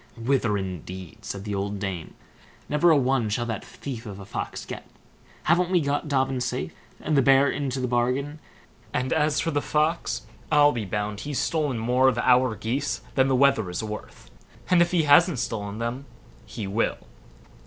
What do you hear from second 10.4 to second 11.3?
I'll be bound